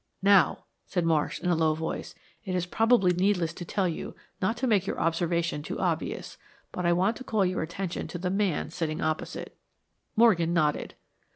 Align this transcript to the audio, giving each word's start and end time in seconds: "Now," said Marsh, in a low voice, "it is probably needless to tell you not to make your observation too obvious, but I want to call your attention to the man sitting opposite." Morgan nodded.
"Now," 0.23 0.65
said 0.87 1.05
Marsh, 1.05 1.39
in 1.41 1.51
a 1.51 1.55
low 1.55 1.75
voice, 1.75 2.15
"it 2.43 2.55
is 2.55 2.65
probably 2.65 3.13
needless 3.13 3.53
to 3.53 3.63
tell 3.65 3.87
you 3.87 4.15
not 4.41 4.57
to 4.57 4.65
make 4.65 4.87
your 4.87 4.99
observation 4.99 5.61
too 5.61 5.77
obvious, 5.79 6.39
but 6.71 6.87
I 6.87 6.91
want 6.93 7.17
to 7.17 7.23
call 7.23 7.45
your 7.45 7.61
attention 7.61 8.07
to 8.07 8.17
the 8.17 8.31
man 8.31 8.71
sitting 8.71 8.99
opposite." 8.99 9.59
Morgan 10.15 10.55
nodded. 10.55 10.95